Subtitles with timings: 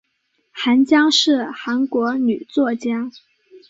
[0.49, 3.11] 韩江是韩国女作家。